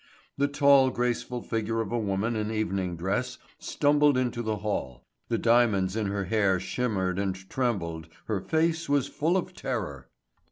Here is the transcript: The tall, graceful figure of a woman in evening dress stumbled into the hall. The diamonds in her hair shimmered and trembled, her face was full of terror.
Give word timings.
The 0.35 0.47
tall, 0.47 0.89
graceful 0.89 1.43
figure 1.43 1.79
of 1.79 1.91
a 1.91 1.99
woman 1.99 2.35
in 2.35 2.49
evening 2.49 2.97
dress 2.97 3.37
stumbled 3.59 4.17
into 4.17 4.41
the 4.41 4.55
hall. 4.55 5.05
The 5.29 5.37
diamonds 5.37 5.95
in 5.95 6.07
her 6.07 6.23
hair 6.23 6.59
shimmered 6.59 7.19
and 7.19 7.35
trembled, 7.51 8.07
her 8.25 8.41
face 8.41 8.89
was 8.89 9.05
full 9.07 9.37
of 9.37 9.53
terror. 9.53 10.09